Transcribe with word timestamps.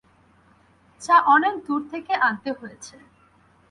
চা 1.01 1.15
অনেক 1.35 1.53
দূর 1.67 1.81
থেকে 1.91 2.13
আনতে 2.27 2.49
হয়েছে। 2.59 2.95